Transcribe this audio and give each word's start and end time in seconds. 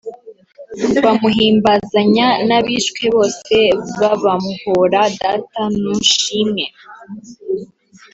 Bamuhimbazanya 1.03 2.27
n’abishwe 2.47 3.03
bose 3.15 3.55
babamuhora 3.99 5.01
Data 5.21 5.61
nushimwe 5.79 6.63